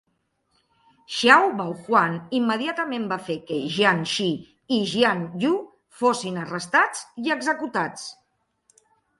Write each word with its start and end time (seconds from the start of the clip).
Xiao 1.15 1.49
Baojuan 1.59 2.15
immediatament 2.37 3.05
va 3.13 3.19
fer 3.27 3.37
que 3.51 3.59
Jiang 3.75 4.01
Shi 4.13 4.29
i 4.79 4.81
Jiang 4.95 5.23
You 5.45 5.53
fossin 6.01 6.43
arrestats 6.47 7.05
i 7.27 7.37
executats. 7.37 8.11